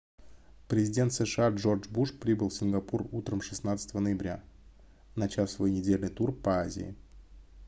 [0.67, 4.43] президент сша джордж буш прибыл в сингапур утром 16 ноября
[5.15, 6.95] начав свой недельный тур по азии